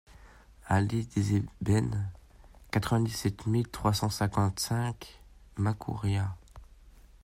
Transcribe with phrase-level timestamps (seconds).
[0.65, 2.09] Allée des Ébènes,
[2.71, 5.21] quatre-vingt-dix-sept mille trois cent cinquante-cinq
[5.57, 6.35] Macouria